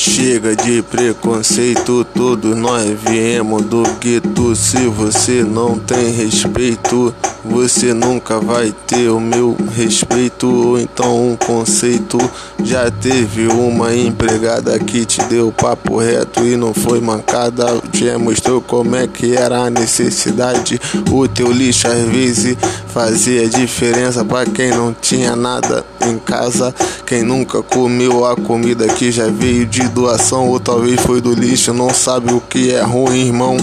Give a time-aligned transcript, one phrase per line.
[0.00, 4.54] Chega de preconceito, todos nós viemos do gueto.
[4.54, 7.12] Se você não tem respeito,
[7.48, 10.46] você nunca vai ter o meu respeito.
[10.48, 12.18] Ou então um conceito.
[12.62, 17.80] Já teve uma empregada que te deu papo reto e não foi mancada.
[17.92, 20.80] Já mostrou como é que era a necessidade.
[21.10, 22.56] O teu lixo às vezes
[22.88, 26.74] fazia diferença para quem não tinha nada em casa.
[27.06, 31.72] Quem nunca comeu a comida que já veio de doação ou talvez foi do lixo,
[31.72, 33.56] não sabe o que é ruim, irmão.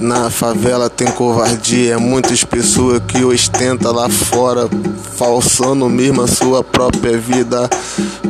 [0.00, 4.68] Na favela tem covardia, é muitas pessoas que ostenta lá fora,
[5.16, 7.68] falsando mesmo a sua própria vida.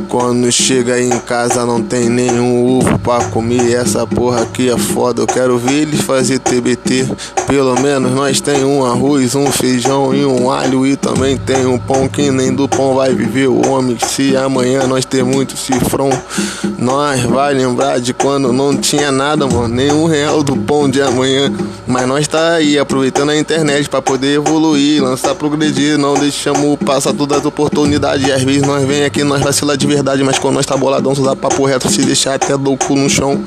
[0.09, 2.78] Quando chega em casa não tem nenhum
[3.09, 3.73] pra comer.
[3.73, 5.23] Essa porra aqui é foda.
[5.23, 7.09] Eu quero ver eles fazer TBT.
[7.47, 10.87] Pelo menos nós tem um arroz, um feijão e um alho.
[10.87, 13.97] E também tem um pão que nem do pão vai viver o homem.
[14.07, 16.11] Se amanhã nós ter muito cifrão,
[16.79, 19.69] nós vai lembrar de quando não tinha nada, mano.
[19.69, 21.51] Nenhum real do pão de amanhã.
[21.87, 25.97] Mas nós tá aí aproveitando a internet para poder evoluir, lançar, progredir.
[25.97, 28.27] Não deixamos passar todas as oportunidades.
[28.27, 31.15] E às vezes nós vem aqui, nós vacilar de verdade, mas quando nós tá boladão,
[31.15, 33.43] só dá papo reto, se deixar até do cu no chão.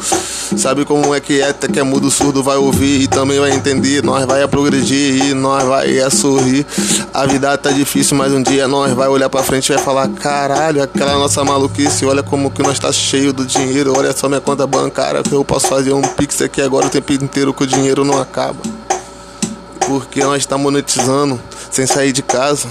[0.58, 3.52] Sabe como é que é, até que é mudo surdo vai ouvir e também vai
[3.52, 4.04] entender.
[4.04, 6.66] Nós vai a progredir e nós vai a sorrir.
[7.14, 10.10] A vida tá difícil, mas um dia nós vai olhar pra frente e vai falar:
[10.10, 14.42] caralho, aquela nossa maluquice, olha como que nós tá cheio do dinheiro, olha só minha
[14.42, 17.68] conta bancária, que eu posso fazer um pix aqui agora o tempo inteiro que o
[17.68, 18.60] dinheiro não acaba.
[19.88, 22.68] Porque nós tá monetizando sem sair de casa.